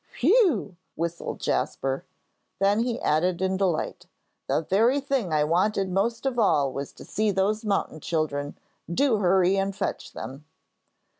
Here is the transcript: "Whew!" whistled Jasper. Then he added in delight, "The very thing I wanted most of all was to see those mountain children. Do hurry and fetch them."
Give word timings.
"Whew!" 0.19 0.77
whistled 0.95 1.39
Jasper. 1.39 2.05
Then 2.57 2.79
he 2.79 2.99
added 3.01 3.39
in 3.39 3.55
delight, 3.55 4.07
"The 4.47 4.63
very 4.63 4.99
thing 4.99 5.31
I 5.31 5.43
wanted 5.43 5.91
most 5.91 6.25
of 6.25 6.39
all 6.39 6.73
was 6.73 6.91
to 6.93 7.05
see 7.05 7.29
those 7.29 7.63
mountain 7.63 7.99
children. 7.99 8.57
Do 8.91 9.17
hurry 9.17 9.57
and 9.57 9.75
fetch 9.75 10.13
them." 10.13 10.45